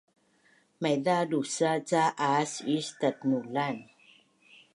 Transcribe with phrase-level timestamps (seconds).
[0.81, 3.77] Maiza dusa’ ca aas is tatnulan